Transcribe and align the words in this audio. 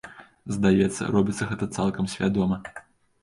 Здаецца, 0.55 1.09
робіцца 1.15 1.47
гэта 1.51 1.65
цалкам 1.75 2.09
свядома. 2.13 2.57